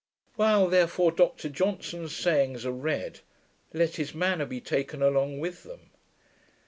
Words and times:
WHILE 0.35 0.67
THEREFORE 0.69 1.11
DOCTOR 1.11 1.49
JOHNSON'S 1.49 2.15
SAYINGS 2.15 2.65
ARE 2.65 2.71
READ, 2.71 3.19
LET 3.71 3.97
HIS 3.97 4.15
MANNER 4.15 4.47
BE 4.47 4.59
TAKEN 4.59 5.03
ALONG 5.03 5.37
WITH 5.39 5.61
THEM. 5.61 5.91